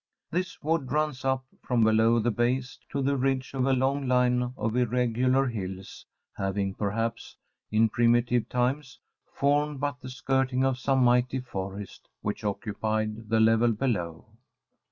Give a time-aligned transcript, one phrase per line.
[0.31, 4.51] This wood runs up, from below the base, to the ridge of a long line
[4.57, 7.37] of irregular hills, having perhaps,
[7.69, 8.97] in primitive times,
[9.31, 14.25] formed but the skirting of some mighty forest which occupied the level below.